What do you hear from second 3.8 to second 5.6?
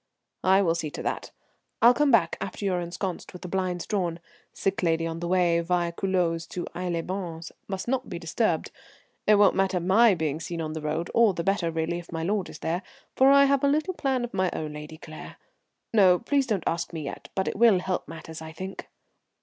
drawn. Sick lady on the way,